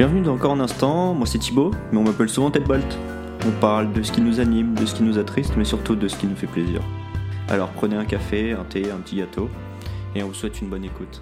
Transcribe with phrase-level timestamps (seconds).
[0.00, 2.98] Bienvenue dans Encore un instant, moi c'est Thibaut, mais on m'appelle souvent Ted Bolt.
[3.44, 6.08] On parle de ce qui nous anime, de ce qui nous attriste, mais surtout de
[6.08, 6.80] ce qui nous fait plaisir.
[7.48, 9.50] Alors prenez un café, un thé, un petit gâteau,
[10.14, 11.20] et on vous souhaite une bonne écoute.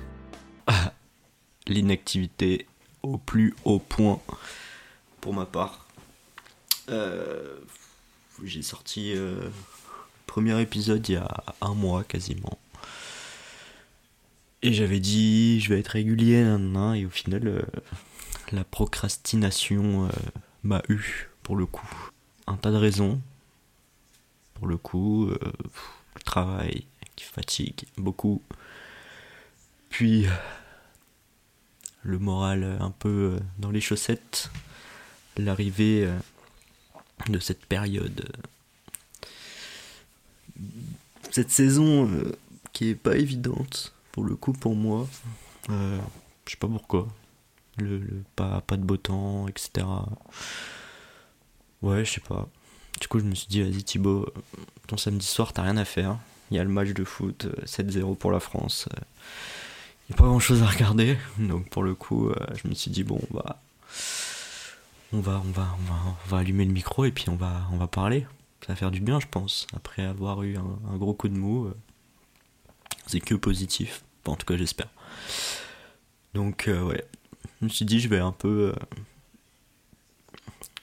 [1.67, 2.69] L'inactivité
[3.03, 4.21] au plus haut point
[5.21, 5.89] pour ma part.
[6.89, 7.57] Euh,
[8.45, 9.51] J'ai sorti euh, le
[10.29, 11.29] premier épisode il y a
[11.63, 12.61] un mois quasiment.
[14.63, 16.47] Et j'avais dit je vais être régulier,
[16.95, 17.63] et au final euh,
[18.53, 20.11] la procrastination euh,
[20.63, 21.89] m'a eu pour le coup.
[22.47, 23.21] Un tas de raisons.
[24.55, 25.39] Pour le coup, euh,
[26.15, 28.43] le travail qui fatigue beaucoup.
[29.91, 30.27] Puis
[32.03, 34.51] le moral un peu euh, dans les chaussettes.
[35.37, 36.19] L'arrivée euh,
[37.29, 38.29] de cette période.
[40.61, 40.65] euh,
[41.31, 42.33] Cette saison euh,
[42.73, 45.07] qui est pas évidente pour le coup pour moi.
[45.71, 46.01] Euh,
[46.47, 47.07] je sais pas pourquoi.
[47.79, 48.01] Le,
[48.37, 49.87] pas, pas de beau temps, etc.
[51.83, 52.49] Ouais, je sais pas.
[53.01, 55.85] Du coup, je me suis dit, vas-y Thibaut, euh, ton samedi soir, t'as rien à
[55.85, 56.19] faire.
[56.51, 58.89] Il y a le match de foot, euh, 7-0 pour la France.
[58.93, 59.01] euh,
[60.09, 61.17] Il n'y a pas grand chose à regarder.
[61.39, 63.61] Donc, pour le coup, euh, je me suis dit, bon, bah.
[65.13, 67.63] On va, on, va, on, va, on va allumer le micro et puis on va,
[67.73, 68.27] on va parler.
[68.67, 69.67] Ça va faire du bien, je pense.
[69.75, 71.75] Après avoir eu un, gros coup de mou, euh,
[73.07, 74.03] c'est que positif.
[74.27, 74.89] En tout cas, j'espère.
[76.35, 77.05] Donc, euh, ouais.
[77.61, 78.73] Je me suis dit, je vais un peu.
[78.73, 78.99] euh,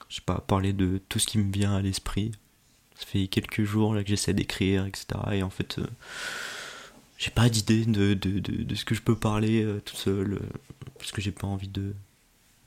[0.08, 2.32] je sais pas, parler de tout ce qui me vient à l'esprit.
[2.94, 5.06] Ça fait quelques jours là que j'essaie d'écrire, etc.
[5.32, 5.86] Et en fait, euh,
[7.18, 10.40] j'ai pas d'idée de, de, de, ce que je peux parler euh, tout seul.
[10.98, 11.94] parce que j'ai pas envie de,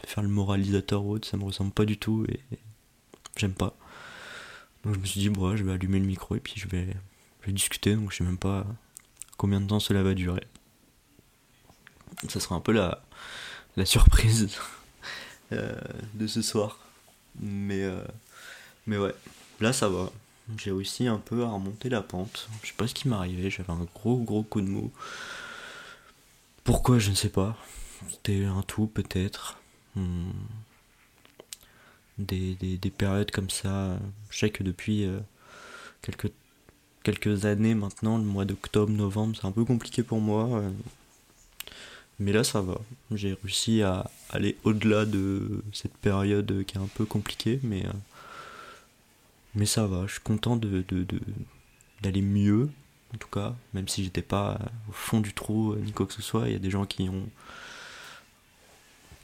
[0.05, 2.39] faire le moralisateur ou autre, ça me ressemble pas du tout et,
[3.37, 3.75] j'aime pas.
[4.83, 6.87] Donc je me suis dit, bon, je vais allumer le micro et puis je vais,
[7.41, 7.95] je vais discuter.
[7.95, 8.65] Donc je sais même pas
[9.37, 10.45] combien de temps cela va durer.
[12.27, 13.03] Ça sera un peu la,
[13.80, 14.49] la surprise
[15.53, 15.73] euh,
[16.13, 16.77] de ce soir.
[17.39, 18.03] Mais, euh,
[18.86, 19.16] mais ouais,
[19.59, 20.11] là ça va.
[20.58, 22.49] J'ai réussi un peu à remonter la pente.
[22.61, 24.92] Je sais pas ce qui arrivé, j'avais un gros gros coup de mou.
[26.64, 27.55] Pourquoi, je ne sais pas.
[28.09, 29.59] C'était un tout peut-être.
[29.95, 30.32] Hmm.
[32.17, 33.98] Des, des, des périodes comme ça.
[34.30, 35.20] Je sais que depuis euh,
[36.02, 36.32] quelques,
[37.03, 40.64] quelques années maintenant, le mois d'octobre, novembre, c'est un peu compliqué pour moi.
[42.19, 42.23] Euh.
[42.23, 42.80] Mais là, ça va.
[43.11, 47.91] J'ai réussi à aller au-delà de cette période qui est un peu compliquée, mais, euh,
[49.55, 50.05] mais ça va.
[50.07, 50.83] Je suis content de,
[52.02, 52.69] d'aller mieux,
[53.13, 56.13] en tout cas, même si j'étais pas au fond du trou euh, ni quoi que
[56.13, 56.47] ce soit.
[56.47, 57.27] Il y a des gens qui ont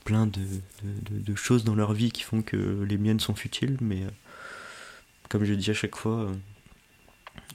[0.05, 4.09] plein de, choses dans leur vie qui font que les miennes sont futiles, mais euh,
[5.29, 6.33] comme je dis à chaque fois, euh,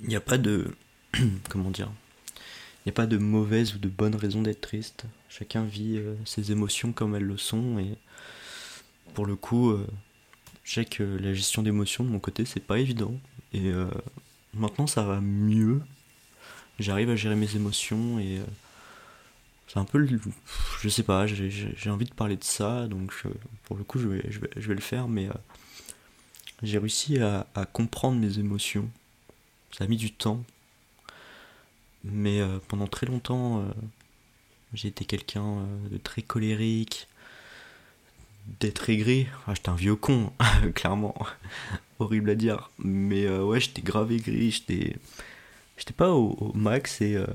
[0.02, 0.74] il n'y a pas de.
[1.48, 1.90] comment dire
[2.84, 5.06] Il n'y a pas de mauvaise ou de bonne raison d'être triste.
[5.30, 7.96] Chacun vit euh, ses émotions comme elles le sont et
[9.14, 9.86] pour le coup, euh,
[10.64, 13.14] je sais que la gestion d'émotions de mon côté c'est pas évident
[13.52, 13.88] et euh,
[14.54, 15.80] maintenant ça va mieux.
[16.80, 18.40] J'arrive à gérer mes émotions et
[19.68, 20.20] c'est un peu, le-
[20.80, 23.12] je sais pas, j'ai- envie de parler de ça donc
[23.64, 25.28] pour le coup je vais, je vais, je vais le faire mais
[26.64, 28.90] j'ai réussi à, comprendre mes émotions.
[29.70, 30.42] Ça a mis du temps
[32.02, 33.64] mais pendant très longtemps,
[34.74, 37.08] été quelqu'un euh, de très colérique,
[38.60, 39.26] d'être aigri.
[39.46, 40.32] Ah, j'étais un vieux con,
[40.74, 41.14] clairement.
[41.98, 42.70] Horrible à dire.
[42.78, 44.96] Mais euh, ouais, j'étais grave aigri, j'étais.
[45.76, 47.16] J'étais pas au, max et.
[47.16, 47.26] euh,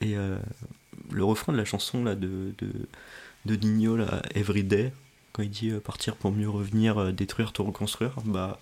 [0.00, 0.38] et euh,
[1.10, 2.68] le refrain de la chanson là de, de,
[3.46, 4.92] de Nino, là, Everyday,
[5.32, 8.58] quand il dit euh, partir pour mieux revenir, détruire, tout reconstruire, bah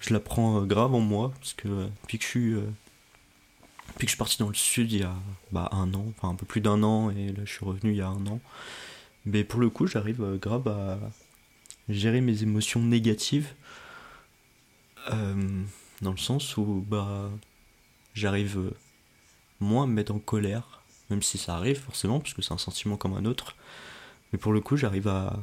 [0.00, 1.68] je la prends grave en moi parce que
[2.02, 2.54] depuis que je suis
[3.98, 5.12] depuis que je suis parti dans le sud il y a
[5.50, 7.96] bah, un an enfin un peu plus d'un an et là je suis revenu il
[7.96, 8.40] y a un an.
[9.24, 11.00] Mais pour le coup j'arrive euh, grave à
[11.88, 13.54] gérer mes émotions négatives
[15.10, 15.64] euh,
[16.00, 17.28] dans le sens où bah
[18.14, 18.70] j'arrive euh,
[19.58, 22.58] moins à me mettre en colère même si ça arrive forcément parce que c'est un
[22.58, 23.56] sentiment comme un autre.
[24.32, 25.42] Mais pour le coup j'arrive à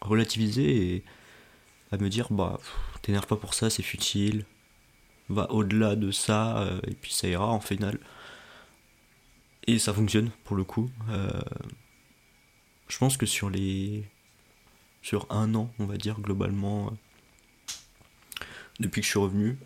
[0.00, 1.04] relativiser et
[1.90, 2.60] à me dire bah
[3.02, 4.44] t'énerve pas pour ça c'est futile
[5.30, 7.98] va au-delà de ça euh, et puis ça ira en final
[9.66, 11.40] et ça fonctionne pour le coup Euh,
[12.88, 14.04] je pense que sur les
[15.02, 16.90] sur un an on va dire globalement euh,
[18.80, 19.58] depuis que je suis revenu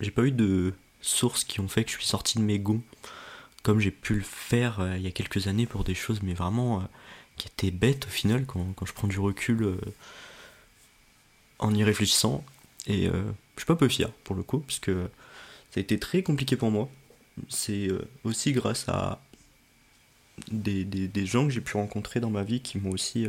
[0.00, 2.82] j'ai pas eu de sources qui ont fait que je suis sorti de mes gonds
[3.62, 6.88] comme j'ai pu le faire il y a quelques années pour des choses mais vraiment
[7.36, 9.76] qui étaient bêtes au final quand, quand je prends du recul
[11.58, 12.44] en y réfléchissant.
[12.86, 13.10] Et
[13.56, 15.08] je suis pas peu fier pour le coup, parce que
[15.70, 16.88] ça a été très compliqué pour moi.
[17.48, 19.20] C'est euh, aussi grâce à
[20.50, 23.26] des, des, gens que j'ai pu rencontrer dans ma vie qui m'ont aussi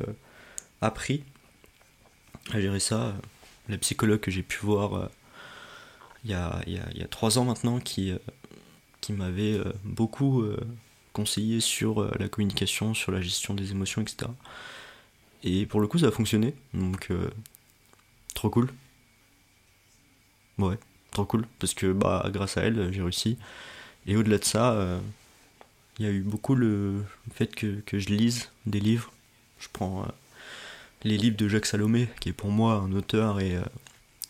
[0.82, 1.24] appris
[2.52, 3.16] à gérer ça.
[3.70, 5.10] La psychologue que j'ai pu voir
[6.26, 8.14] il y, a, il, y y a trois ans maintenant qui,
[9.00, 10.44] qui m'avait beaucoup
[11.14, 14.30] conseillé sur la communication, sur la gestion des émotions, etc.
[15.44, 16.54] Et pour le coup, ça a fonctionné.
[16.74, 17.10] Donc,
[18.34, 18.70] trop cool.
[20.60, 20.78] Ouais,
[21.12, 21.46] trop cool.
[21.60, 23.38] Parce que bah, grâce à elle, j'ai réussi.
[24.08, 25.00] Et au-delà de ça, euh,
[26.00, 29.12] il y a eu beaucoup le fait que, que, je lise des livres.
[29.60, 30.08] Je prends euh,
[31.04, 33.62] les livres de Jacques Salomé, qui est pour moi un auteur, et euh,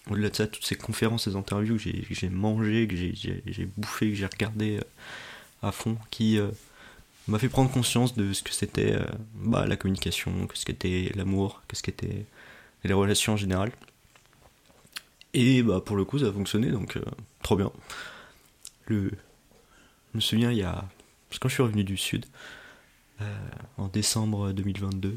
[0.10, 4.16] au-delà de ça, toutes ces conférences, ces interviews que j'ai mangé, que j'ai bouffé, que
[4.16, 4.80] j'ai regardé
[5.62, 6.40] à fond, qui
[7.28, 8.96] m'a fait prendre conscience de ce que c'était
[9.36, 12.26] bah, la communication, que ce qu'était l'amour, que ce qu'étaient
[12.86, 13.72] les relations en général.
[15.40, 17.04] Et bah pour le coup ça a fonctionné donc euh,
[17.44, 17.72] trop bien.
[18.88, 19.12] Le,
[20.12, 20.84] je me souviens il y a
[21.40, 22.26] quand je suis revenu du sud
[23.22, 23.38] euh,
[23.78, 25.16] en décembre 2022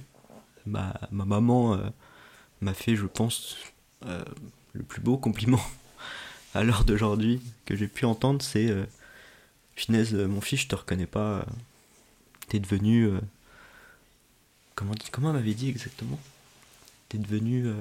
[0.66, 1.88] ma, ma maman euh,
[2.60, 3.56] m'a fait je pense
[4.02, 5.62] le plus beau compliment
[6.54, 8.70] à l'heure d'aujourd'hui que j'ai pu entendre c'est
[9.74, 11.46] finesse mon fils je te reconnais pas
[12.48, 13.08] t'es devenu
[14.74, 16.20] comment comment m'avait dit exactement?
[17.08, 17.72] T'es devenu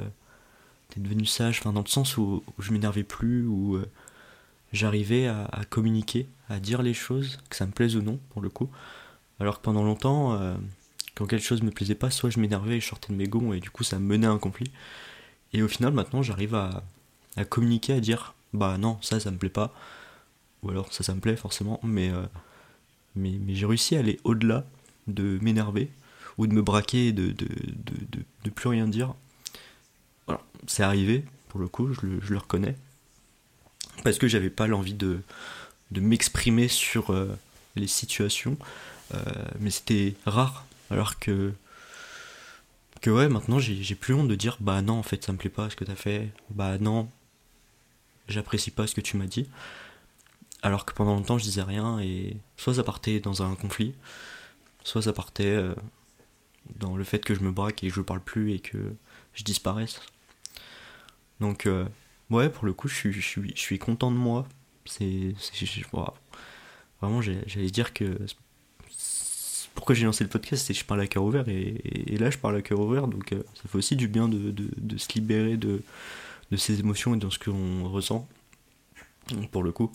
[0.89, 3.85] t'es devenu sage, enfin dans le sens où, je m'énervais plus, où euh,
[4.73, 8.49] j'arrivais à, communiquer, à dire les choses, que ça me plaise ou non, pour le
[8.49, 8.69] coup.
[9.39, 10.55] Alors que pendant longtemps, euh,
[11.15, 13.53] quand quelque chose me plaisait pas, soit je m'énervais et je sortais de mes gonds,
[13.53, 14.71] et du coup ça me menait à un conflit.
[15.53, 16.83] Et au final, maintenant, j'arrive à,
[17.49, 19.73] communiquer, à dire, bah non, ça, ça me plaît pas.
[20.63, 22.25] Ou alors, ça, ça me plaît forcément, mais, euh,
[23.47, 24.65] j'ai réussi à aller au-delà
[25.07, 25.91] de m'énerver,
[26.37, 27.47] ou de me braquer de, de,
[28.43, 29.15] de plus rien dire
[30.67, 32.75] c'est arrivé, pour le coup, je le, reconnais.
[34.03, 35.21] Parce que j'avais pas l'envie de,
[35.91, 37.37] m'exprimer sur euh,
[37.75, 38.57] les situations.
[39.13, 39.19] Euh,
[39.59, 40.65] mais c'était rare.
[40.91, 41.53] Alors que.
[43.01, 45.49] Que ouais, maintenant j'ai plus honte de dire bah non, en fait, ça me plaît
[45.49, 46.27] pas ce que t'as fait.
[46.49, 47.09] Bah non,
[48.27, 49.47] j'apprécie pas ce que tu m'as dit.
[50.61, 53.93] Alors que pendant longtemps je disais rien et soit ça partait dans un conflit,
[54.83, 55.73] soit ça partait euh,
[56.75, 58.93] dans le fait que je me braque et que je parle plus et que
[59.33, 60.01] je disparaisse.
[61.39, 61.85] Donc, euh,
[62.29, 64.47] ouais, pour le coup, je suis, je je suis content de moi.
[64.85, 65.33] C'est.
[67.01, 68.17] Vraiment, j'allais dire que.
[69.75, 72.37] Pourquoi j'ai lancé le podcast, c'est que je parle à cœur ouvert, et, là, je
[72.37, 75.55] parle à cœur ouvert, donc euh, ça fait aussi du bien de, de, se libérer
[75.55, 75.81] de,
[76.51, 78.27] de ses émotions et de ce qu'on ressent,
[79.51, 79.89] pour le coup.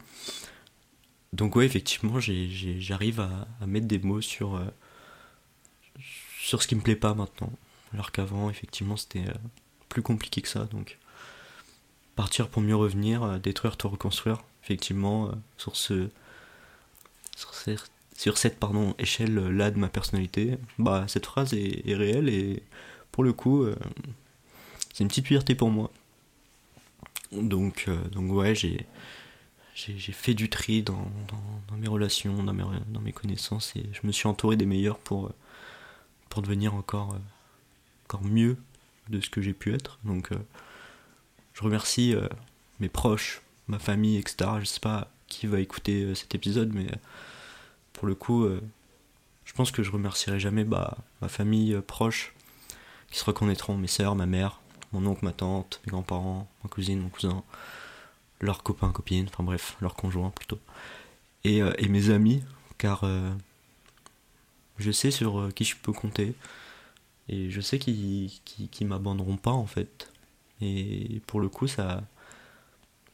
[1.35, 4.65] Donc, ouais, effectivement, j'arrive à, à, mettre des mots sur, euh,
[6.41, 7.53] sur ce qui me plaît pas maintenant.
[7.93, 9.25] Alors qu'avant, effectivement, c'était
[9.91, 10.99] plus compliqué que ça, donc
[12.15, 14.43] partir pour mieux revenir, euh, détruire, tout reconstruire.
[14.63, 16.09] Effectivement, euh, sur ce
[18.17, 22.63] sur, cette pardon, échelle là de ma personnalité, bah cette phrase est, réelle et
[23.11, 23.77] pour le coup, euh,
[24.93, 25.91] c'est une petite fierté pour moi.
[27.33, 28.87] Donc, donc ouais, j'ai
[29.75, 31.11] j'ai fait du tri dans,
[31.69, 34.99] dans, mes relations, dans mes, dans mes connaissances et je me suis entouré des meilleurs
[34.99, 35.33] pour,
[36.29, 37.19] pour devenir encore,
[38.07, 38.57] encore mieux
[39.09, 39.99] de ce que j'ai pu être.
[40.05, 40.31] Donc
[41.55, 42.29] je remercie euh,
[42.81, 44.51] mes proches, ma famille, etc.
[44.61, 46.97] Je sais pas qui va écouter euh, cet épisode, mais euh,
[47.95, 48.47] pour le coup,
[49.45, 52.35] je pense que je remercierai jamais bah, ma famille proche,
[53.09, 54.61] qui se reconnaîtront, mes sœurs, ma mère,
[54.93, 57.45] mon oncle, ma tante, mes grands-parents, ma cousine, mon cousin,
[58.41, 60.59] leurs copains, copines, enfin bref, leurs conjoints plutôt.
[61.45, 62.43] Et, mes amis,
[62.79, 63.05] car
[64.79, 66.35] je sais sur qui je peux compter.
[67.29, 70.11] Et je sais qu'ils qui, m'abandonneront pas en fait.
[70.61, 72.03] Et pour le coup, ça,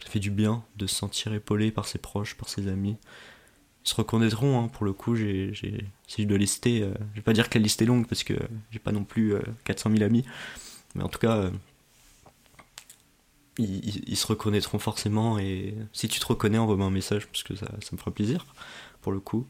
[0.02, 2.96] ça fait du bien de se sentir épaulé par ses proches, par ses amis.
[3.84, 5.52] Ils se reconnaîtront, hein, pour le coup, j'ai,
[6.06, 8.24] si je dois lister, euh, je vais pas dire que la liste est longue parce
[8.24, 8.34] que
[8.70, 10.24] j'ai pas non plus 400 euh, 000 amis,
[10.94, 11.50] mais en tout cas, euh,
[13.58, 17.66] ils, se reconnaîtront forcément et si tu te reconnais, envoie-moi un message parce que ça,
[17.80, 18.46] ça me fera plaisir,
[19.00, 19.46] pour le coup.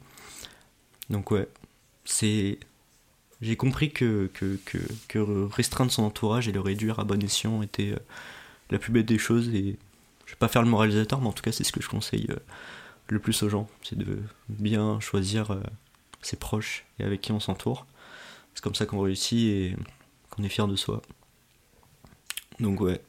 [1.11, 1.49] Donc ouais,
[2.05, 2.59] c'est
[3.43, 7.99] j'ai compris que, que, restreindre son entourage et le réduire à bon escient était euh,
[8.71, 9.49] la plus bête des choses.
[9.49, 9.79] Et
[10.27, 12.27] je vais pas faire le moralisateur, mais en tout cas, c'est ce que je conseille
[12.31, 12.37] euh,
[13.09, 15.61] le plus aux gens c'est de bien choisir euh,
[16.23, 17.87] ses proches et avec qui on s'entoure.
[18.55, 19.77] C'est comme ça qu'on réussit et
[20.29, 21.01] qu'on est fier de soi.
[22.61, 23.01] Donc, ouais.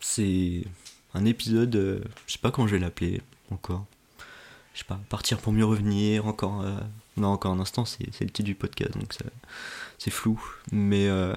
[0.00, 0.64] C'est
[1.14, 3.20] un épisode, je sais pas quand je vais l'appeler
[3.50, 3.86] encore
[4.74, 6.64] je sais pas, partir pour mieux revenir, encore,
[7.16, 9.14] non, encore un instant, c'est, le titre du podcast, donc
[9.98, 11.34] c'est flou, mais euh,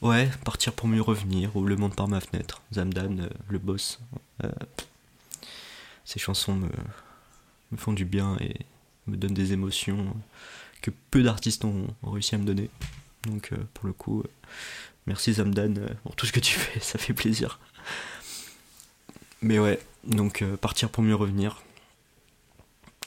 [0.00, 4.00] ouais, partir pour mieux revenir, ou le monde par ma fenêtre, Zamdan, euh, le boss,
[6.04, 6.68] ces chansons me,
[7.76, 8.54] font du bien et
[9.08, 10.14] me donne des émotions
[10.82, 12.70] que peu d'artistes ont, réussi à me donner.
[13.24, 14.22] Donc pour le coup,
[15.06, 17.58] merci Zamdan pour tout ce que tu fais, ça fait plaisir.
[19.42, 21.60] Mais ouais, donc partir pour mieux revenir.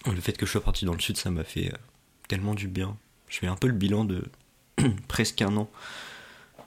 [0.05, 1.72] Le fait que je sois parti dans le sud, ça m'a fait
[2.27, 2.98] tellement du bien.
[3.27, 4.24] Je fais un peu le bilan de
[5.08, 5.70] presque un an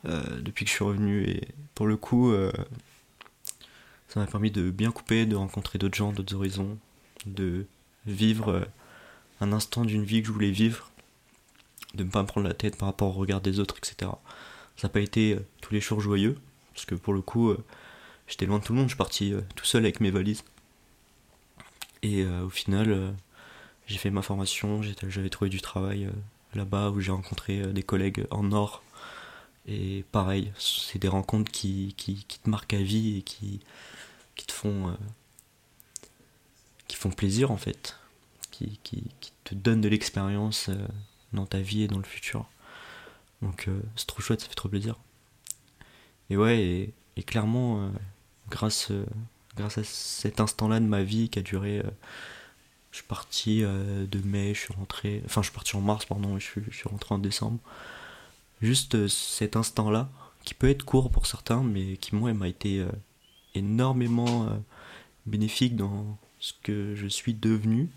[0.07, 2.53] euh, depuis que je suis revenu et pour le coup euh,
[4.09, 6.79] ça m'a permis de bien couper, de rencontrer d'autres gens, d'autres horizons,
[7.25, 7.67] de
[8.07, 8.65] vivre euh,
[9.41, 10.91] un instant d'une vie que je voulais vivre,
[11.95, 14.11] de ne pas me prendre la tête par rapport au regard des autres, etc.
[14.77, 16.37] Ça n'a pas été tous les jours joyeux,
[16.75, 17.55] parce que pour le coup,
[18.27, 20.45] j'étais loin de tout le monde, je suis parti tout seul avec mes valises.
[22.05, 23.15] Et au final,
[23.87, 26.09] j'ai fait ma formation, j'avais trouvé du travail
[26.55, 28.85] là-bas où j'ai rencontré des collègues en or
[29.67, 33.61] et pareil, c'est des rencontres qui, qui, te marquent à vie et qui,
[34.37, 34.95] qui te font, euh,
[36.87, 37.99] qui font plaisir en fait,
[38.51, 38.79] qui,
[39.45, 40.87] te donnent de l'expérience euh,
[41.33, 42.47] dans ta vie et dans le futur.
[43.41, 44.97] Donc euh, c'est trop chouette, ça fait trop plaisir.
[46.31, 47.91] Et ouais, et clairement,
[48.49, 48.91] grâce,
[49.57, 51.83] grâce à cet instant-là de ma vie qui a duré
[52.91, 55.21] je suis parti de mai, je suis rentré.
[55.25, 57.59] Enfin, je suis parti en mars, pardon, je suis, je suis rentré en décembre
[58.65, 60.09] juste euh, cet instant-là,
[60.45, 62.89] qui peut être court pour certains, mais qui moi m'a été euh,
[63.55, 64.57] énormément euh,
[65.27, 67.89] bénéfique dans ce que je suis devenu.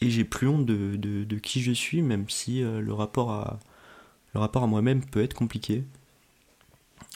[0.00, 3.58] Et j'ai plus honte de, qui je suis, même si le rapport à,
[4.34, 5.84] le rapport à moi-même peut être compliqué.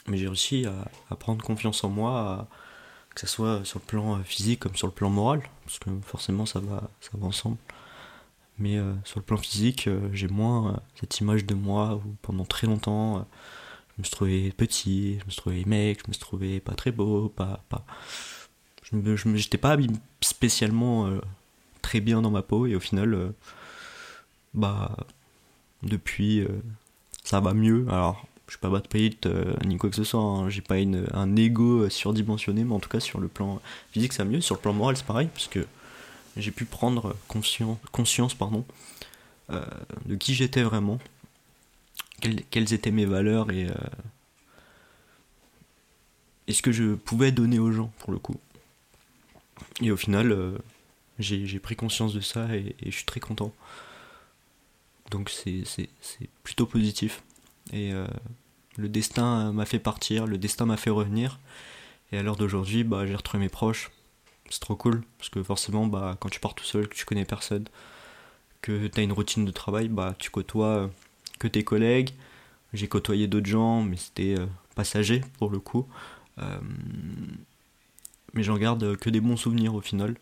[0.07, 2.47] Mais j'ai réussi à, prendre confiance en moi,
[3.15, 6.45] que ce soit sur le plan physique comme sur le plan moral, parce que forcément
[6.45, 7.57] ça va, ça va ensemble.
[8.61, 12.15] Mais euh, sur le plan physique, euh, j'ai moins euh, cette image de moi où
[12.21, 13.25] pendant très longtemps,
[13.95, 16.75] je me suis trouvé petit, je me suis trouvé mec, je me suis trouvé pas
[16.75, 17.63] très beau, pas.
[17.69, 17.85] pas...
[18.83, 19.77] Je n'étais pas
[20.19, 21.09] spécialement
[21.81, 23.33] très bien dans ma peau et au final,
[24.53, 24.97] bah,
[25.81, 26.45] depuis,
[27.23, 27.85] ça va mieux.
[27.89, 29.29] Alors, je suis pas bad payte
[29.65, 30.49] ni quoi que ce soit, hein.
[30.49, 33.61] j'ai pas un ego surdimensionné, mais en tout cas sur le plan
[33.93, 35.65] physique ça va mieux, sur le plan moral c'est pareil, parce que
[36.37, 38.65] j'ai pu prendre conscience, pardon,
[39.49, 39.63] euh,
[40.05, 40.99] de qui j'étais vraiment,
[42.49, 43.73] quelles, étaient mes valeurs et, euh,
[46.49, 48.39] ce que je pouvais donner aux gens pour le coup.
[49.81, 50.57] Et au final, euh,
[51.19, 53.53] j'ai pris conscience de ça et, je suis très content.
[55.11, 55.89] Donc c'est
[56.43, 57.23] plutôt positif.
[57.73, 57.91] Et
[58.77, 61.39] le destin m'a fait partir, le destin m'a fait revenir.
[62.11, 63.91] Et à l'heure d'aujourd'hui, bah, j'ai retrouvé mes proches,
[64.49, 67.25] c'est trop cool parce que forcément bah quand tu pars tout seul que tu connais
[67.25, 67.65] personne
[68.61, 70.87] que tu as une routine de travail bah tu côtoies euh,
[71.39, 72.11] que tes collègues.
[72.73, 75.87] J'ai côtoyé d'autres gens mais c'était euh, passager pour le coup.
[76.39, 76.59] Euh,
[78.33, 80.15] mais j'en garde que des bons souvenirs au final.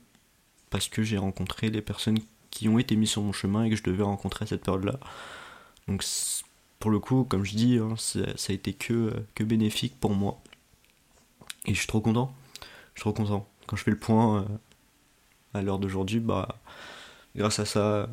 [0.69, 2.19] Parce que j'ai rencontré des personnes
[2.51, 4.85] qui ont été mises sur mon chemin et que je devais rencontrer à cette période
[4.85, 4.99] là
[5.87, 6.03] donc
[6.79, 8.19] pour le coup comme je dis hein, ça
[8.50, 10.41] a été que, que bénéfique pour moi
[11.65, 12.33] et je suis trop content
[12.95, 14.45] je suis trop content quand je fais le point euh,
[15.53, 16.57] à l'heure d'aujourd'hui, bah,
[17.36, 18.09] grâce à ça,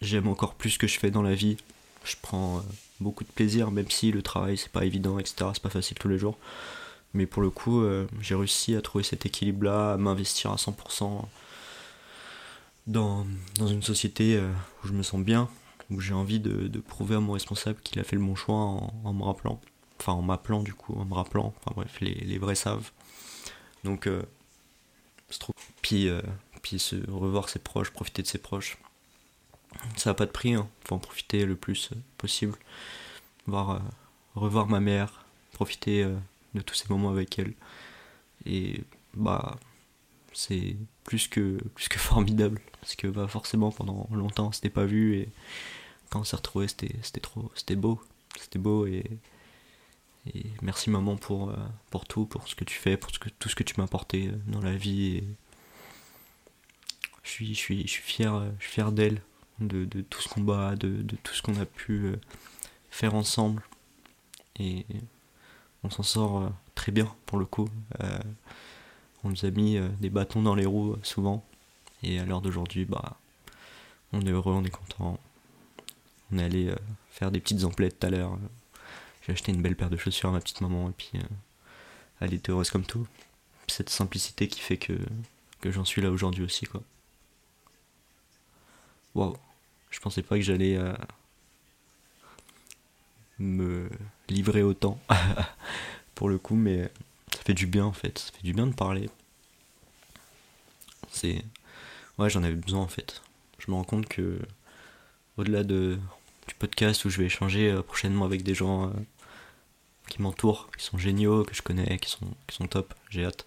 [0.00, 1.56] j'aime encore plus ce que je fais dans la vie.
[2.02, 2.62] Je prends euh,
[2.98, 5.50] beaucoup de plaisir, même si le travail c'est pas évident, etc.
[5.54, 6.36] C'est pas facile tous les jours.
[7.14, 11.26] Mais pour le coup, euh, j'ai réussi à trouver cet équilibre-là, à m'investir à 100%
[12.88, 13.24] dans,
[13.56, 14.40] dans une société
[14.82, 15.48] où je me sens bien,
[15.90, 19.12] où j'ai envie de, prouver à mon responsable qu'il a fait le bon choix en,
[19.12, 19.60] me rappelant.
[19.98, 21.52] Enfin, en m'appelant du coup, en me rappelant.
[21.58, 22.90] Enfin bref, les, vrais savent.
[23.84, 24.08] Donc,
[25.38, 25.54] trop...
[25.82, 26.20] Puis, euh,
[26.62, 28.78] puis se revoir ses proches, profiter de ses proches.
[29.96, 30.68] Ça n'a pas de prix, hein.
[30.90, 32.56] en profiter le plus euh, possible.
[33.46, 33.78] Voir, euh,
[34.34, 36.04] revoir ma mère, profiter
[36.54, 37.54] de tous ces moments avec elle.
[38.46, 38.82] Et
[39.14, 39.58] bah,
[40.32, 42.60] c'est plus que, plus que formidable.
[42.80, 45.16] Parce que bah, forcément, pendant longtemps, on s'était pas vu.
[45.16, 45.28] Et
[46.10, 47.50] quand on s'est retrouvé, c'était trop.
[47.54, 48.00] C'était beau.
[48.38, 49.04] C'était beau et
[50.62, 51.56] merci maman pour, euh,
[51.90, 54.32] pour tout, pour ce que tu fais, pour tout ce que tu m'as apporté euh,
[54.46, 55.22] dans la vie.
[57.22, 59.22] je, suis, je, suis, je suis fier, euh, je suis fier d'elle,
[59.60, 62.14] de, de, tout ce combat, de, de tout ce qu'on a pu
[62.90, 63.62] faire ensemble.
[64.58, 64.84] Et
[65.84, 67.68] on s'en sort très bien pour le coup.
[69.24, 71.44] on nous a mis des bâtons dans les roues souvent.
[72.02, 73.18] Et à l'heure d'aujourd'hui, bah,
[74.12, 75.18] on est heureux, on est content.
[76.32, 76.74] On est allé
[77.10, 78.38] faire des petites emplettes tout à l'heure
[79.22, 81.22] j'ai acheté une belle paire de chaussures à ma petite maman et puis euh,
[82.20, 83.06] elle était heureuse comme tout.
[83.68, 84.98] Cette simplicité qui fait que,
[85.60, 86.82] que j'en suis là aujourd'hui aussi quoi.
[89.14, 89.36] Waouh,
[89.90, 90.94] je pensais pas que j'allais euh,
[93.38, 93.90] me
[94.28, 94.98] livrer autant
[96.14, 96.90] pour le coup, mais
[97.34, 99.10] ça fait du bien en fait, ça fait du bien de parler.
[101.10, 101.44] C'est
[102.18, 103.22] ouais, j'en avais besoin en fait.
[103.58, 104.40] je me rends compte que
[105.36, 105.98] au-delà de,
[106.50, 108.92] du podcast où je vais échanger euh, prochainement avec des gens euh,
[110.08, 113.46] qui m'entourent, qui sont géniaux, que je connais, qui sont, qui sont top, j'ai hâte.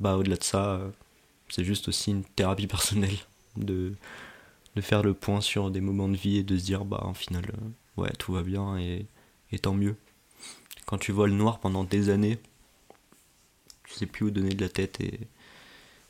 [0.00, 0.90] Bah au-delà de ça, euh,
[1.48, 3.16] c'est juste aussi une thérapie personnelle
[3.56, 3.94] de,
[4.74, 7.14] de faire le point sur des moments de vie et de se dire bah en
[7.14, 7.44] final
[7.96, 9.06] ouais tout va bien et,
[9.52, 9.94] et tant mieux.
[10.86, 12.38] Quand tu vois le noir pendant des années,
[13.84, 15.20] tu sais plus où donner de la tête et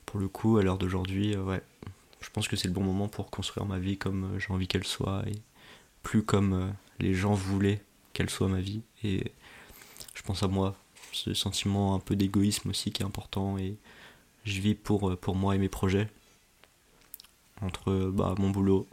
[0.07, 1.62] pour le coup à l'heure d'aujourd'hui ouais
[2.21, 4.85] je pense que c'est le bon moment pour construire ma vie comme j'ai envie qu'elle
[4.85, 5.35] soit et
[6.02, 8.83] plus comme les gens voulaient qu'elle soit ma vie.
[9.04, 9.33] Et
[10.14, 10.76] je pense à moi
[11.12, 13.59] ce sentiment un peu d'égoïsme aussi qui est important.
[13.59, 13.76] Et
[14.45, 16.09] je vis pour, pour moi et mes projets
[17.61, 18.87] entre bah, mon boulot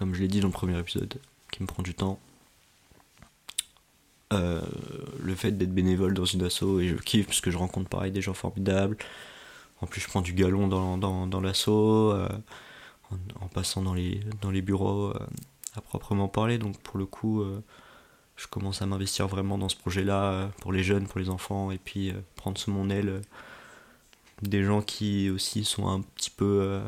[0.00, 1.20] comme je l'ai dit dans le premier épisode
[1.52, 2.18] qui me prend du temps.
[4.32, 4.62] Euh,
[5.22, 8.10] le fait d'être bénévole dans une asso et je kiffe parce que je rencontre pareil
[8.10, 8.96] des gens formidables.
[9.82, 12.28] En plus je prends du galon dans, dans, dans euh,
[13.40, 15.26] en, passant dans les, dans les bureaux euh,
[15.74, 17.44] à proprement parler donc pour le coup
[18.36, 21.78] je commence à m'investir vraiment dans ce projet-là pour les jeunes, pour les enfants, et
[21.78, 23.20] puis prendre sous mon aile
[24.40, 26.80] des gens qui aussi sont un petit peu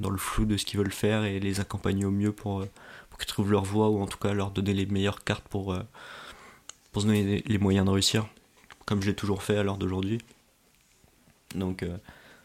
[0.00, 2.66] dans le flou de ce qu'ils veulent faire et les accompagner au mieux pour,
[3.08, 5.74] pour qu'ils trouvent leur voie ou en tout cas leur donner les meilleures cartes pour,
[6.92, 8.26] pour se donner les moyens de réussir,
[8.84, 10.18] comme je l'ai toujours fait à l'heure d'aujourd'hui.
[11.54, 11.98] Donc, ça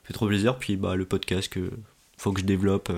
[0.06, 0.58] fait trop plaisir.
[0.58, 1.72] Puis, bah, le podcast que
[2.18, 2.92] faut que je développe,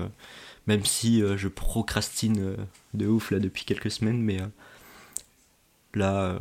[0.66, 2.56] même si je procrastine
[2.94, 4.38] de ouf là depuis quelques semaines, mais
[5.94, 6.38] là,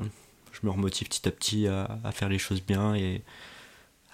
[0.52, 3.24] je me remotive petit à petit à, faire les choses bien et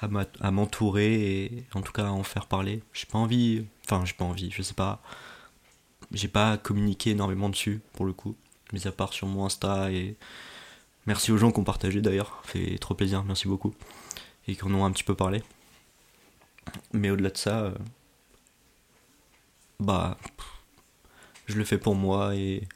[0.02, 2.84] à m'entourer et en tout cas à en faire parler.
[2.94, 5.02] J'ai pas envie, enfin, j'ai pas envie, je sais pas.
[6.12, 8.36] J'ai pas communiqué énormément dessus pour le coup,
[8.74, 10.16] mis à part sur mon Insta et
[11.08, 13.74] merci aux gens qui ont partagé d'ailleurs, fait trop plaisir, merci beaucoup
[14.48, 15.42] et qui en ont un petit peu parlé.
[16.94, 17.74] Mais au-delà de ça,
[19.80, 20.18] bah,
[21.48, 22.68] je le fais pour moi et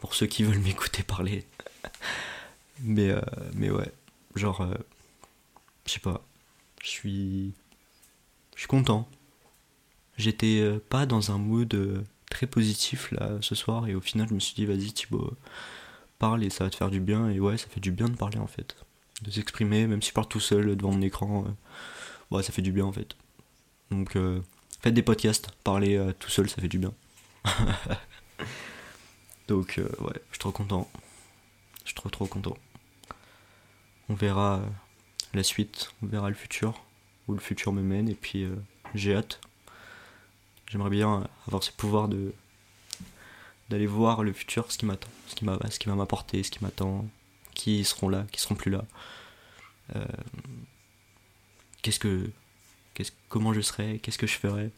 [0.00, 1.46] pour ceux qui veulent m'écouter parler.
[2.82, 3.20] mais, euh,
[3.54, 3.92] mais ouais,
[4.34, 4.74] genre, euh,
[5.86, 6.22] je sais pas,
[6.82, 7.52] je suis,
[8.54, 9.08] je suis content.
[10.16, 14.34] J'étais euh, pas dans un mood très positif là ce soir et au final je
[14.34, 15.34] me suis dit vas-y Thibaut,
[16.18, 18.16] parle et ça va te faire du bien et ouais ça fait du bien de
[18.16, 18.76] parler en fait,
[19.22, 21.44] de s'exprimer même si je parle tout seul devant mon écran,
[22.30, 23.16] ouais ça fait du bien en fait.
[23.90, 24.16] Donc
[24.84, 26.92] faites des podcasts, parler tout seul ça fait du bien.
[29.48, 30.88] Donc ouais, je suis trop content.
[31.84, 32.56] Je suis trop trop content.
[34.08, 34.66] On verra euh,
[35.32, 36.82] la suite, on verra le futur,
[37.28, 38.54] où le futur me mène, et puis euh,
[38.94, 39.40] j'ai hâte.
[40.66, 42.34] J'aimerais bien avoir ce pouvoir de
[43.70, 46.62] d'aller voir le futur, ce qui m'attend, ce qui ce qui va m'apporter, ce qui
[46.62, 47.06] m'attend,
[47.54, 48.84] qui seront là, qui seront plus là.
[49.96, 50.04] Euh,
[51.80, 52.30] qu'est-ce que,
[53.28, 54.70] comment je serai, qu'est-ce que je ferai.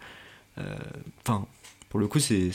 [1.23, 1.47] Enfin,
[1.89, 2.51] pour le coup, c'est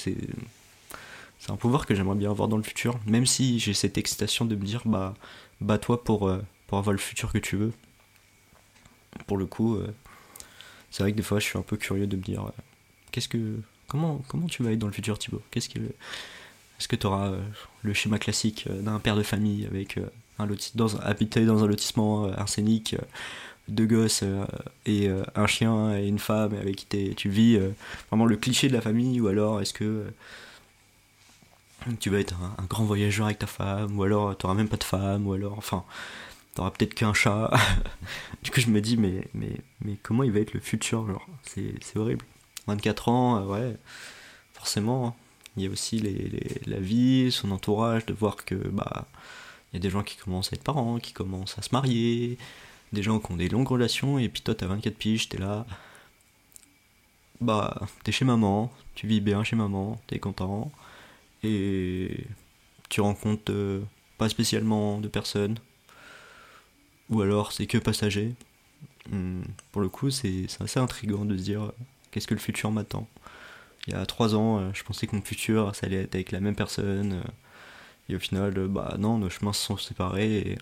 [1.50, 4.56] un pouvoir que j'aimerais bien avoir dans le futur, même si j'ai cette excitation de
[4.56, 5.15] me dire bah
[5.60, 7.74] bats-toi pour, euh, avoir le futur que tu veux.
[9.28, 9.93] Pour le coup, euh,
[10.89, 12.52] c'est vrai que des fois je suis un peu curieux de me dire euh,
[13.12, 15.41] qu'est-ce que comment comment tu vas être dans le futur Thibaut?
[15.52, 17.34] Qu'est-ce que est-ce que tu auras
[17.82, 20.00] le schéma classique d'un père de famille avec
[20.39, 22.95] un loti dans habité dans un lotissement arsenic
[23.71, 24.23] deux gosses
[24.86, 27.60] et un chien et une femme avec qui tu vis
[28.10, 30.05] vraiment le cliché de la famille ou alors est-ce que
[31.99, 34.77] tu vas être un, grand voyageur avec ta femme, ou alors tu n'auras même pas
[34.77, 35.84] de femme, ou alors, enfin,
[36.53, 37.51] tu n'auras peut-être qu'un chat.
[38.43, 41.25] du coup, je me dis, mais, mais, mais comment il va être le futur genre?
[41.43, 42.25] C'est horrible.
[42.67, 43.77] 24 ans, euh, ouais,
[44.53, 45.13] forcément, hein.
[45.57, 49.07] il y a aussi les, la vie, son entourage, de voir que, bah,
[49.71, 52.38] il y a des gens qui commencent à être parents, qui commencent à se marier,
[52.93, 55.65] des gens qui ont des longues relations, et puis toi, t'as 24 piges, t'es là.
[57.39, 60.71] Bah, t'es chez maman, tu vis bien chez maman, t'es content
[61.43, 62.25] et
[62.89, 63.82] tu rencontres euh,
[64.17, 65.58] pas spécialement de personnes,
[67.10, 68.36] ou alors c'est que passager.
[69.10, 71.71] Hmm, pour le coup, c'est assez intriguant de se dire euh,
[72.12, 73.08] qu'est-ce que le futur m'attend.
[73.88, 76.32] Il y a trois ans, euh, je pensais que mon futur, ça allait être avec
[76.32, 77.23] la même personne.
[78.10, 80.58] Et au final, bah non, nos chemins se sont séparés.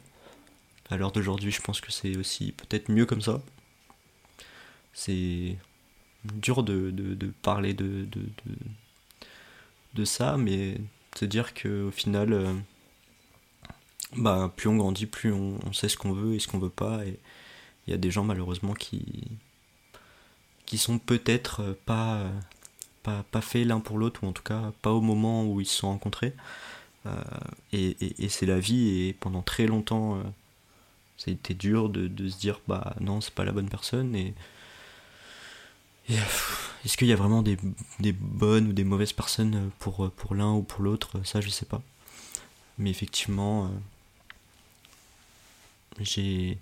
[0.89, 3.41] À l'heure d'aujourd'hui, je pense que c'est aussi peut-être mieux comme ça.
[4.93, 5.58] C'est
[6.25, 8.21] dur de, de, parler de, de,
[9.93, 10.78] de ça, mais
[11.15, 12.54] se dire qu'au final, euh,
[14.15, 17.06] bah, plus on grandit, plus on, sait ce qu'on veut et ce qu'on veut pas.
[17.06, 17.19] Et
[17.88, 19.23] il y a des gens malheureusement qui,
[20.65, 22.23] qui sont peut-être pas,
[23.04, 25.65] pas, pas faits l'un pour l'autre, ou en tout cas pas au moment où ils
[25.65, 26.34] se sont rencontrés.
[27.06, 27.12] Euh,
[27.71, 30.23] et, et, c'est la vie, et pendant très longtemps, euh,
[31.20, 34.16] ça a été dur de, de, se dire bah non, c'est pas la bonne personne.
[34.16, 34.34] Et,
[36.86, 37.58] Est-ce qu'il y a vraiment des,
[38.14, 41.22] bonnes ou des mauvaises personnes pour, pour l'un ou pour l'autre?
[41.24, 41.82] Ça, je sais pas.
[42.80, 43.70] Mais effectivement,
[46.00, 46.58] j'ai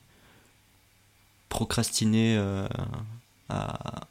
[1.50, 2.38] procrastiné
[3.50, 4.08] à,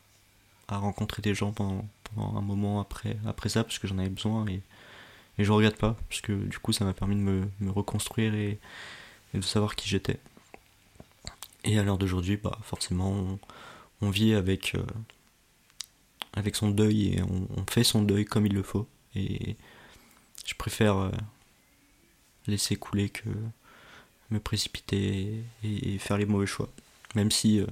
[0.68, 4.08] à rencontrer des gens pendant, pendant, un moment après, après ça, parce que j'en avais
[4.08, 4.46] besoin.
[4.48, 4.62] Et,
[5.38, 8.34] et je regrette pas, parce que du coup, ça m'a permis de me, me reconstruire
[8.34, 8.58] et,
[9.34, 10.18] de savoir qui j'étais.
[11.66, 13.38] Et à l'heure d'aujourd'hui, bah, forcément,
[14.00, 14.86] on, vit avec, euh,
[16.32, 18.86] avec son deuil et on, fait son deuil comme il le faut.
[19.16, 19.56] Et
[20.46, 21.10] je préfère euh,
[22.46, 23.28] laisser couler que
[24.30, 26.68] me précipiter et, faire les mauvais choix.
[27.16, 27.66] Même si euh,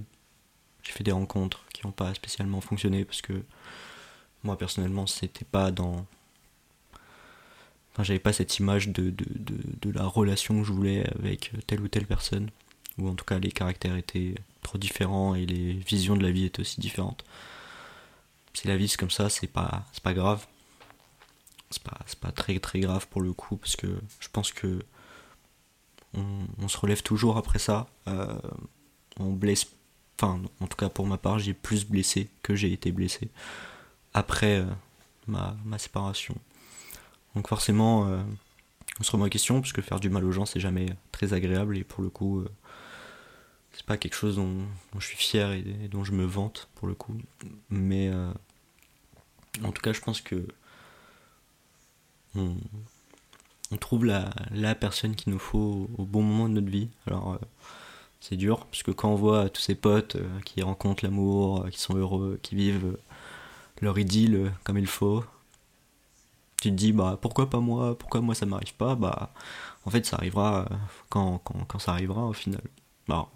[0.83, 3.45] j'ai fait des rencontres qui n'ont pas spécialement fonctionné parce que
[4.43, 6.07] moi personnellement c'était pas dans
[7.93, 9.25] enfin j'avais pas cette image de, de,
[9.81, 12.51] de, la relation que je voulais avec telle ou telle personne
[12.99, 16.45] ou en tout cas les caractères étaient trop différents et les visions de la vie
[16.45, 17.25] étaient aussi différentes.
[18.55, 20.47] Si la vie c'est comme ça c'est pas c'est pas grave.
[21.71, 23.89] C'est pas, pas très très grave pour le coup parce que
[24.21, 24.81] je pense que
[26.61, 27.89] on, se relève toujours après ça.
[28.07, 28.39] Euh,
[29.19, 29.67] on blesse
[30.17, 33.31] enfin en tout cas pour ma part j'ai plus blessé que j'ai été blessé
[34.13, 34.67] après euh,
[35.27, 36.37] ma, ma, séparation.
[37.35, 38.23] Donc forcément euh,
[39.01, 41.33] on se remet en question parce que faire du mal aux gens c'est jamais très
[41.33, 42.45] agréable et pour le coup
[43.75, 44.67] c'est pas quelque chose dont,
[44.99, 47.17] je suis fier et, dont je me vante pour le coup.
[47.71, 48.11] Mais
[49.63, 50.47] en tout cas je pense que
[52.37, 52.57] on,
[53.81, 56.89] trouve la, personne qu'il nous faut au, bon moment de notre vie.
[57.07, 57.39] Alors
[58.25, 61.69] c'est dur, parce que quand on voit tous ces potes euh, qui rencontrent l'amour, euh,
[61.69, 62.99] qui sont heureux, qui vivent euh,
[63.83, 65.23] leur idylle comme il faut,
[66.63, 69.31] tu te dis bah pourquoi pas moi, pourquoi moi ça m'arrive pas, bah
[69.85, 70.67] en fait ça arrivera
[71.11, 72.63] quand, quand, ça arrivera au final.
[73.09, 73.29] Bah,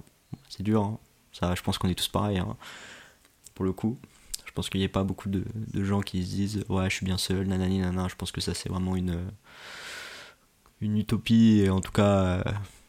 [0.49, 0.99] c'est dur, hein.
[1.33, 2.57] ça je pense qu'on est tous pareils, hein.
[3.55, 3.99] pour le coup.
[4.47, 7.07] Je pense qu'il n'y a pas beaucoup de, gens qui se disent ouais je suis
[7.07, 9.31] bien seul, nanani nanana, je pense que ça c'est vraiment une,
[10.81, 12.43] une utopie, et en tout cas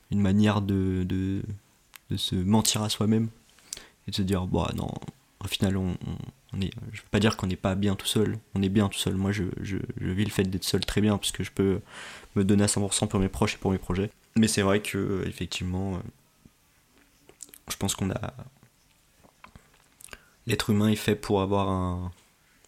[0.10, 1.04] une manière de
[2.10, 3.30] de se mentir à soi-même
[4.08, 4.91] et de se dire bah non
[5.43, 5.95] au final on,
[6.54, 8.89] on est je veux pas dire qu'on n'est pas bien tout seul on est bien
[8.89, 11.43] tout seul moi je, je, je vis le fait d'être seul très bien parce que
[11.43, 11.82] je peux
[12.36, 15.24] me donner à 100% pour mes proches et pour mes projets mais c'est vrai que
[15.28, 16.00] effectivement euh,
[17.71, 18.34] je pense qu'on a
[20.47, 22.12] l'être humain est fait pour avoir un,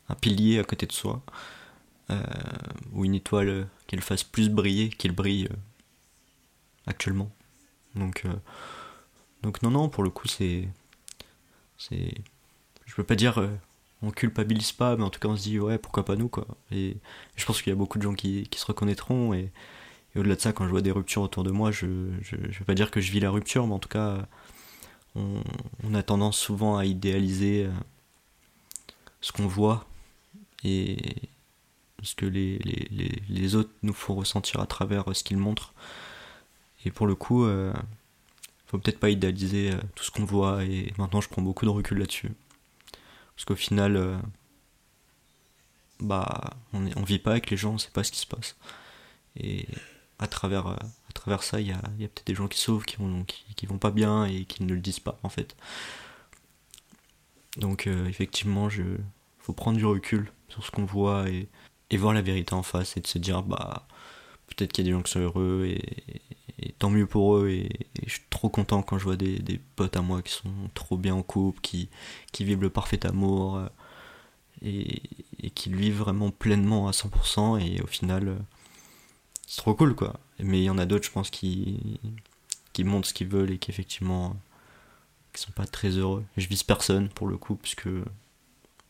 [0.09, 1.21] un pilier à côté de soi
[2.09, 2.21] euh,
[2.93, 5.55] ou une étoile qui le fasse plus briller qu'il brille euh,
[6.87, 7.31] actuellement
[7.95, 8.25] donc
[9.41, 10.67] donc non, non, pour le coup, c'est...
[11.77, 12.13] c'est
[12.85, 13.47] je peux pas dire euh,
[14.01, 16.47] on culpabilise pas, mais en tout cas on se dit ouais, pourquoi pas nous, quoi.
[16.71, 16.97] Et,
[17.35, 19.51] je pense qu'il y a beaucoup de gens qui, se reconnaîtront, et,
[20.15, 21.87] au-delà de ça, quand je vois des ruptures autour de moi, je,
[22.21, 24.27] je, je veux pas dire que je vis la rupture, mais en tout cas,
[25.15, 27.71] on, a tendance souvent à idéaliser euh,
[29.21, 29.85] ce qu'on voit,
[30.63, 30.97] et
[32.03, 35.73] ce que les, les, les, autres nous font ressentir à travers ce qu'ils montrent.
[36.85, 37.45] Et pour le coup...
[37.45, 37.73] Euh,
[38.71, 41.69] faut peut-être pas idéaliser euh, tout ce qu'on voit et maintenant je prends beaucoup de
[41.69, 42.31] recul là-dessus.
[43.35, 44.17] Parce qu'au final, euh,
[45.99, 48.27] bah, on, est, on vit pas avec les gens, on sait pas ce qui se
[48.27, 48.55] passe.
[49.35, 49.67] Et
[50.19, 50.75] à travers, euh,
[51.21, 54.45] travers ça, il y a, peut-être des gens qui sauvent, qui vont, pas bien et
[54.45, 55.55] qui ne le disent pas en fait.
[57.57, 58.83] Donc effectivement, je
[59.39, 61.47] faut prendre du recul sur ce qu'on voit et,
[61.97, 63.85] voir la vérité en face et de se dire bah
[64.47, 67.69] peut-être qu'il y a des gens qui sont heureux et, tant mieux pour eux et,
[68.05, 71.15] je suis trop content quand je vois des, potes à moi qui sont trop bien
[71.15, 71.89] en couple, qui,
[72.31, 73.67] qui vivent le parfait amour euh,
[74.63, 75.01] et,
[75.43, 78.35] et qui le vivent vraiment pleinement à 100% et au final euh,
[79.51, 80.17] c'est trop cool quoi.
[80.39, 81.99] Mais il y en a d'autres je pense qui,
[82.71, 84.37] qui montrent ce qu'ils veulent et qui effectivement
[85.33, 86.23] qui sont pas très heureux.
[86.37, 87.89] Je vise personne pour le coup puisque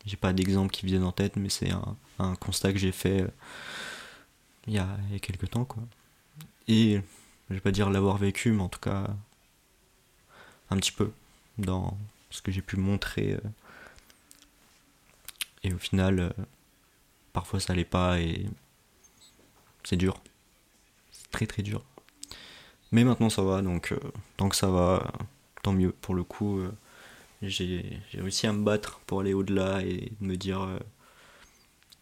[0.06, 3.21] j'ai pas d'exemple qui viennent en tête mais c'est un, un, constat que j'ai fait
[3.24, 3.28] euh,
[4.67, 5.82] il y, a, il y a quelques temps quoi.
[6.67, 7.02] Et
[7.50, 9.08] je vais pas dire l'avoir vécu, mais en tout cas
[10.69, 11.12] un petit peu
[11.58, 11.97] dans
[12.30, 13.34] ce que j'ai pu montrer.
[13.34, 13.39] Euh.
[15.63, 16.30] Et au final, euh,
[17.34, 18.45] parfois ça allait pas et
[19.84, 20.21] c'est dur.
[21.32, 21.84] Très très dur.
[22.91, 24.00] Mais maintenant ça va, donc euh,
[24.38, 25.13] tant que ça va,
[25.63, 25.94] tant mieux.
[26.02, 26.62] Pour le coup,
[27.41, 30.67] j'ai réussi à me battre pour aller au-delà et me dire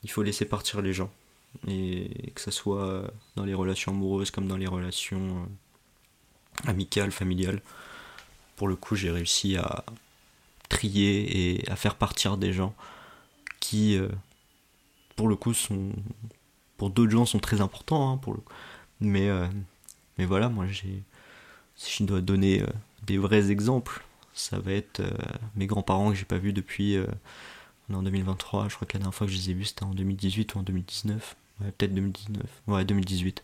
[0.04, 1.12] il faut laisser partir les gens
[1.68, 5.48] et que ce soit dans les relations amoureuses comme dans les relations
[6.66, 7.62] euh, amicales, familiales.
[8.56, 9.86] Pour le coup, j'ai réussi à
[10.68, 12.76] trier et à faire partir des gens
[13.60, 14.10] qui, euh,
[15.16, 15.92] pour le coup, sont,
[16.78, 18.14] pour d'autres gens, sont très importants.
[18.14, 18.18] Hein,
[19.02, 19.48] Mais, euh,
[20.18, 21.04] mais voilà, moi, j'ai,
[21.76, 22.64] si je dois donner
[23.06, 25.02] des vrais exemples, ça va être
[25.56, 26.98] mes grands-parents que j'ai pas vus depuis
[27.90, 29.66] On est en 2023, je crois que la dernière fois que je les ai vus
[29.66, 31.36] c'était en 2018 ou en 2019.
[31.62, 32.44] Ouais, peut-être 2019.
[32.68, 33.44] Ouais, 2018.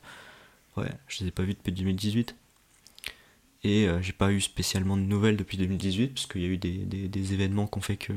[0.78, 2.36] Ouais, je les ai pas vus depuis 2018.
[3.65, 6.58] Et euh, j'ai pas eu spécialement de nouvelles depuis 2018, parce qu'il y a eu
[6.58, 8.13] des, des, événements qui ont fait que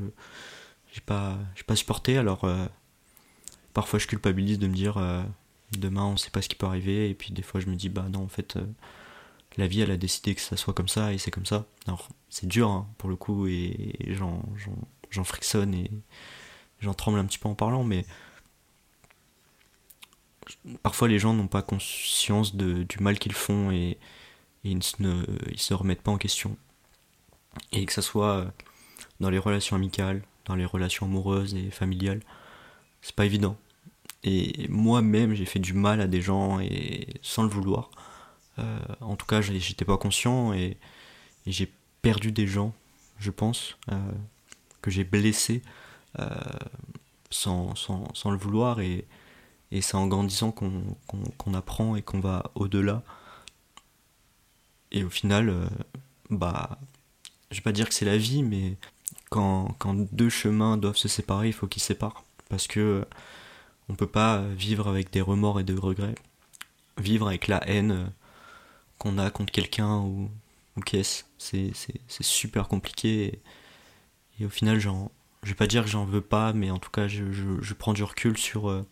[0.92, 2.18] j'ai pas, pas supporté.
[2.18, 2.66] Alors, euh,
[3.72, 5.22] parfois je culpabilise de me dire euh,
[5.72, 7.88] demain on sait pas ce qui peut arriver, et puis des fois je me dis
[7.88, 8.58] bah non, en fait,
[9.56, 11.66] la vie elle a décidé que ça soit comme ça, et c'est comme ça.
[11.86, 13.94] Alors, c'est dur hein, pour le coup, et,
[15.10, 15.90] j'en frictionne et
[16.80, 18.04] j'en tremble un petit peu en parlant, mais
[20.82, 23.98] parfois les gens n'ont pas conscience du mal qu'ils font et,
[24.64, 25.24] ils, ne,
[25.56, 26.56] se remettent pas en question.
[27.72, 28.52] Et que ça soit
[29.20, 32.20] dans les relations amicales, dans les relations amoureuses et familiales,
[33.02, 33.56] c'est pas évident.
[34.24, 37.90] Et moi-même, j'ai fait du mal à des gens et sans le vouloir.
[38.58, 40.76] Euh, en tout cas, j'étais pas conscient et,
[41.46, 42.74] j'ai perdu des gens,
[43.18, 43.96] je pense, euh,
[44.82, 45.62] que j'ai blessés
[46.18, 46.28] euh,
[47.30, 48.80] sans, sans, sans, le vouloir.
[48.80, 49.06] Et,
[49.70, 53.02] et c'est en grandissant qu'on apprend et qu'on va au-delà.
[54.90, 55.70] Et au final,
[56.28, 56.78] bah,
[57.50, 58.76] je vais pas dire que c'est la vie, mais
[59.30, 62.24] quand, quand, deux chemins doivent se séparer, il faut qu'ils se séparent.
[62.50, 63.06] Parce que
[63.88, 66.14] on peut pas vivre avec des remords et des regrets.
[66.98, 68.06] Vivre avec la haine euh,
[68.98, 70.30] qu'on a contre quelqu'un ou,
[70.76, 71.24] ou qu'est-ce.
[71.38, 71.72] C'est
[72.20, 73.40] super compliqué.
[74.40, 75.10] Et, au final, genre,
[75.42, 77.92] je vais pas dire que j'en veux pas, mais en tout cas, je, je, prends
[77.92, 78.84] du recul sur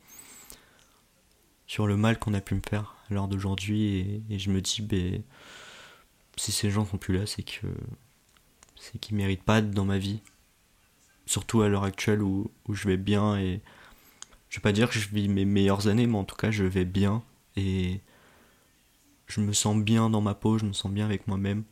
[1.66, 4.82] sur le mal qu'on a pu me faire à l'heure d'aujourd'hui et, je me dis
[4.82, 5.22] ben
[6.36, 7.66] si ces gens sont plus là c'est que
[8.76, 10.20] c'est qu'ils méritent pas d'être dans ma vie
[11.26, 13.36] surtout à l'heure actuelle où, je vais bien
[14.48, 16.64] je vais pas dire que je vis mes meilleures années mais en tout cas je
[16.64, 17.22] vais bien
[17.56, 18.00] et
[19.26, 21.64] je me sens bien dans ma peau je me sens bien avec moi-même.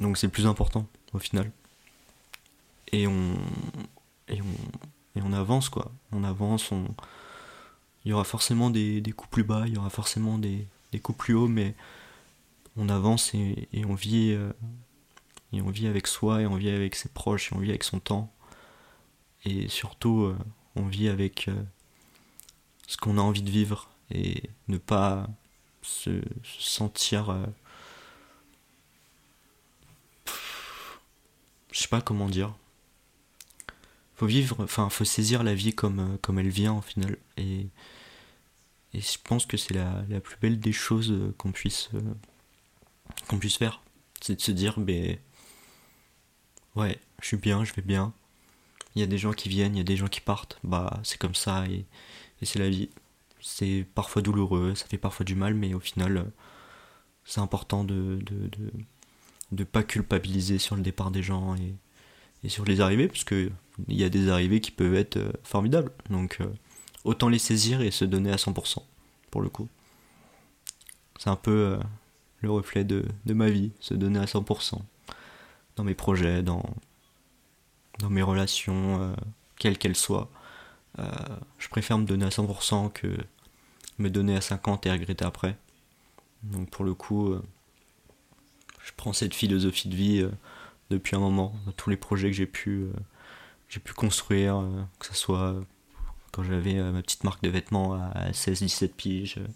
[0.00, 1.50] Donc c'est le plus important au final.
[2.92, 3.34] Et on
[4.28, 5.92] et on et on avance quoi.
[6.12, 6.72] On avance
[8.06, 10.68] il y aura forcément des, coups plus bas, il y aura forcément des,
[11.02, 11.74] coups plus hauts, mais
[12.76, 14.52] on avance et, on vit euh,
[15.52, 17.82] et on vit avec soi et on vit avec ses proches et on vit avec
[17.82, 18.32] son temps.
[19.44, 20.38] Et surtout euh,
[20.76, 21.54] on vit avec euh,
[22.86, 25.28] ce qu'on a envie de vivre et ne pas
[25.82, 26.22] se,
[26.58, 27.36] sentir
[31.72, 32.54] je sais pas comment dire
[34.14, 37.68] faut vivre enfin faut saisir la vie comme comme elle vient au final et
[39.00, 42.00] je pense que c'est la, plus belle des choses euh, qu'on puisse, euh,
[43.28, 43.82] qu'on puisse faire.
[44.20, 45.18] C'est de se dire, ben,
[46.74, 48.12] ouais, je suis bien, je vais bien.
[48.96, 50.58] Il y a des gens qui viennent, il y a des gens qui partent.
[50.64, 51.84] Bah, c'est comme ça et,
[52.42, 52.90] c'est la vie.
[53.40, 56.24] C'est parfois douloureux, ça fait parfois du mal, mais au final, euh,
[57.24, 58.50] c'est important de de,
[59.52, 63.52] de, pas culpabiliser sur le départ des gens et, sur les arrivées, parce qu'il
[63.88, 65.92] y a des arrivées qui peuvent être formidables.
[66.10, 66.40] Donc,
[67.04, 68.82] autant les saisir et se donner à 100%
[69.30, 69.68] pour le coup.
[71.18, 71.78] C'est un peu euh,
[72.40, 74.80] le reflet de, ma vie, se donner à 100%
[75.76, 76.64] dans mes projets, dans,
[77.98, 79.14] dans mes relations, euh,
[79.58, 80.30] quelles qu'elles soient.
[80.98, 81.04] Euh,
[81.58, 83.08] je préfère me donner à 100% que
[83.98, 85.56] me donner à 50 et regretter après.
[86.42, 87.34] Donc pour le coup,
[88.84, 90.28] je prends cette philosophie de vie
[90.90, 92.88] depuis un moment, tous les projets que j'ai pu,
[93.68, 94.62] pu construire,
[94.98, 95.56] que ce soit
[96.36, 99.46] quand j'avais euh, ma petite marque de vêtements à 16-17 piges, euh,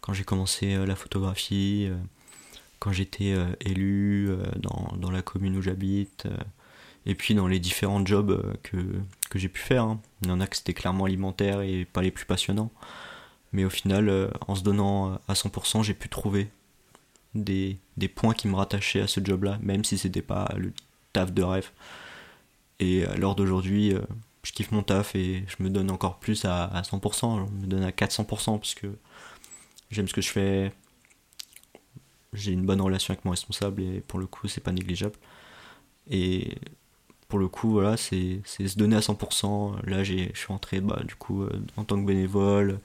[0.00, 1.88] quand j'ai commencé euh, la photographie,
[2.80, 6.28] quand j'étais élu dans, dans, la commune où j'habite,
[7.08, 8.76] et puis dans les différents jobs que,
[9.30, 9.82] que j'ai pu faire.
[9.82, 10.00] Hein.
[10.22, 12.70] Il y en a que c'était clairement alimentaire et pas les plus passionnants.
[13.52, 16.50] Mais au final, en se donnant à 100%, j'ai pu trouver
[17.34, 20.72] des, des, points qui me rattachaient à ce job-là, même si c'était pas le
[21.14, 21.70] taf de rêve.
[22.78, 23.94] Et à l'heure d'aujourd'hui,
[24.48, 27.84] je kiffe mon taf et je me donne encore plus à, 100%, je me donne
[27.84, 28.86] à 400% parce que
[29.90, 30.72] j'aime ce que je fais,
[32.32, 35.16] j'ai une bonne relation avec mon responsable et pour le coup c'est pas négligeable.
[36.10, 36.56] Et
[37.28, 39.86] pour le coup voilà c'est se donner à 100%.
[39.86, 42.80] Là je suis entré bah, du coup euh, en tant que bénévole.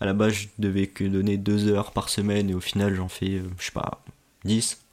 [0.00, 3.08] À la base je devais que donner 2 heures par semaine et au final j'en
[3.08, 4.02] fais euh, je sais pas
[4.44, 4.84] 10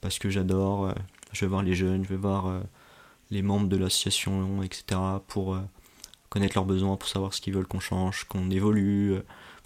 [0.00, 0.94] parce que j'adore, euh,
[1.32, 2.62] je vais voir les jeunes, je vais voir
[3.30, 5.58] les membres de l'association, etc., pour
[6.30, 9.14] connaître leurs besoins, pour savoir ce qu'ils veulent qu'on change, qu'on évolue.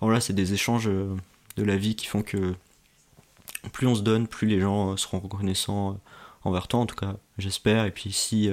[0.00, 2.54] Voilà, c'est des échanges de la vie qui font que
[3.72, 5.98] plus on se donne, plus les gens seront reconnaissants
[6.42, 7.86] envers toi, en tout cas, j'espère.
[7.86, 8.50] Et puis si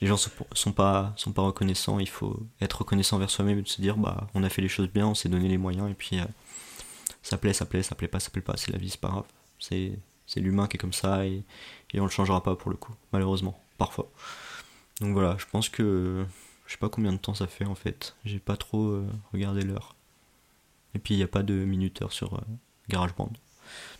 [0.00, 3.80] les gens sont pas, sont pas reconnaissants, il faut être reconnaissant envers soi-même et se
[3.80, 6.18] dire, bah, on a fait les choses bien, on s'est donné les moyens, et puis
[7.22, 9.08] ça plaît, ça plaît, ça plaît pas, ça plaît pas, c'est la vie, c'est pas
[9.08, 9.24] grave.
[9.58, 9.92] C'est,
[10.26, 11.42] c'est l'humain qui est comme ça, et,
[11.92, 14.10] et on le changera pas pour le coup, malheureusement parfois.
[15.00, 16.24] donc voilà, je pense que
[16.66, 18.14] je sais pas combien de temps ça fait en fait.
[18.24, 19.94] J'ai pas trop euh, regardé l'heure.
[20.94, 22.40] Et puis il n'y a pas de minuteur sur euh,
[22.88, 23.32] GarageBand.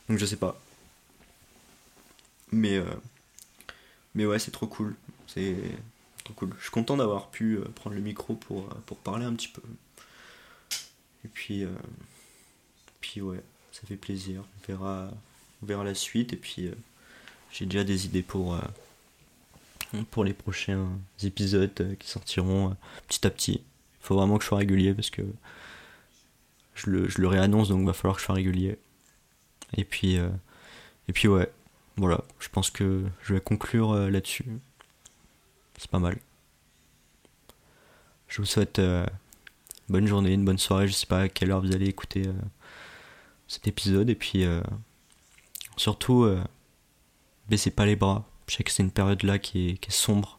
[0.08, 0.60] Donc je sais pas.
[2.52, 2.84] Mais euh,
[4.14, 4.94] mais ouais, c'est trop cool.
[5.27, 5.57] C'est
[6.24, 6.50] trop cool.
[6.59, 9.62] Je suis content d'avoir pu prendre le micro pour, pour parler un petit peu.
[11.24, 11.64] Et puis
[13.00, 14.42] puis ouais, ça fait plaisir.
[14.68, 16.70] On verra la suite et puis
[17.50, 18.59] j'ai déjà des idées pour
[20.03, 20.88] pour les prochains
[21.22, 22.74] épisodes euh, qui sortiront euh,
[23.07, 23.53] petit à petit.
[23.53, 25.22] Il faut vraiment que je sois régulier parce que
[26.74, 28.77] je le, je le réannonce donc il va falloir que je sois régulier.
[29.77, 30.29] Et puis, euh,
[31.09, 31.50] et puis ouais,
[31.96, 34.44] voilà, je pense que je vais conclure là-dessus.
[35.78, 36.18] C'est pas mal.
[38.28, 39.07] Je vous souhaite une
[39.88, 40.88] bonne journée, une bonne soirée.
[40.88, 42.24] Je sais pas à quelle heure vous allez écouter
[43.48, 44.11] cet épisode.
[44.11, 44.44] Et puis
[45.76, 46.28] surtout,
[47.48, 48.24] baissez pas les bras.
[48.48, 50.38] Je sais que c'est une période là qui est, sombre.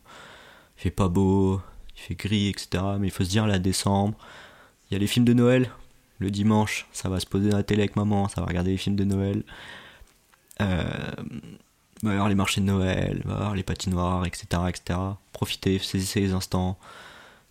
[0.77, 1.61] Il fait pas beau,
[1.95, 2.83] il fait gris, etc.
[2.99, 4.17] Mais il faut se dire, là, décembre,
[4.89, 5.71] il y a les films de Noël.
[6.19, 8.77] Le dimanche, ça va se poser dans la télé avec maman, ça va regarder les
[8.77, 9.43] films de Noël.
[10.61, 10.83] Euh,
[12.03, 14.45] va y avoir les marchés de Noël, va y avoir les patinoires, etc.
[14.67, 14.99] etc.
[15.33, 16.77] Profitez, saisissez les instants.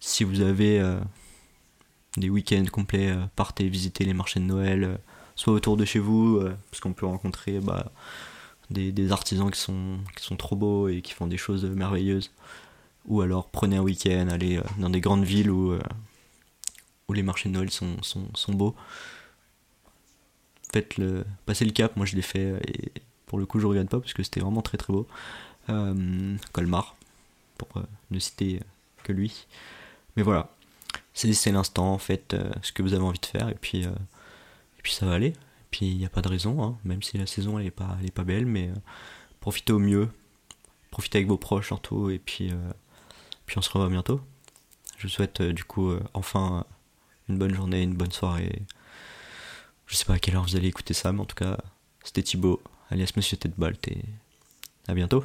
[0.00, 0.98] Si vous avez euh,
[2.16, 4.98] des week-ends complets, euh, partez visiter les marchés de Noël,
[5.34, 6.40] soit autour de chez vous,
[6.70, 7.90] parce qu'on peut rencontrer bah,
[8.70, 12.30] des, artisans qui sont, trop beaux et qui font des choses merveilleuses.
[13.06, 15.76] Ou alors prenez un week-end, allez dans des grandes villes où,
[17.12, 18.76] les marchés de Noël sont beaux.
[20.74, 22.92] Faites le, passez le cap, moi je l'ai fait et
[23.26, 25.06] pour le coup je regarde pas parce que c'était vraiment très très beau.
[25.70, 26.96] Euh, Colmar,
[27.56, 27.68] pour
[28.10, 28.60] ne citer
[29.04, 29.46] que lui.
[30.16, 30.50] Mais voilà,
[31.14, 35.06] c'est l'instant, faites ce que vous avez envie de faire et puis, et puis ça
[35.06, 35.32] va aller.
[35.74, 37.98] Puis il n'y a pas de raison, hein, même si la saison elle est pas,
[38.14, 38.74] pas belle, mais euh,
[39.40, 40.08] profitez au mieux,
[40.92, 42.72] profitez avec vos proches surtout, et puis, euh,
[43.44, 44.20] puis on se revoit bientôt.
[44.98, 46.64] Je vous souhaite euh, du coup enfin
[47.28, 48.62] une bonne journée, une bonne soirée.
[49.86, 51.58] Je sais pas à quelle heure vous allez écouter ça, mais en tout cas,
[52.02, 53.54] c'était Thibaut, alias Monsieur Tête
[53.88, 54.04] et
[54.88, 55.24] à bientôt.